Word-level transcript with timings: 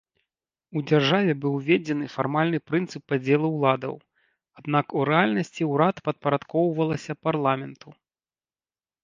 У 0.79 0.81
дзяржаве 0.91 1.33
быў 1.41 1.57
уведзены 1.57 2.07
фармальны 2.13 2.59
прынцып 2.69 3.01
падзелу 3.09 3.47
ўладаў, 3.57 3.93
аднак 4.61 4.97
у 5.01 5.05
рэальнасці 5.11 5.63
ўрад 5.75 5.95
падпарадкоўвалася 6.09 7.13
парламенту. 7.29 7.89